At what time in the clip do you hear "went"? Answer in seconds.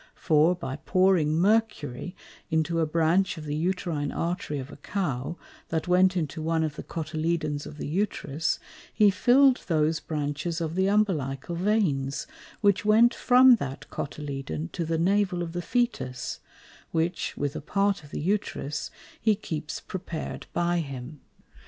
5.87-6.17, 12.83-13.13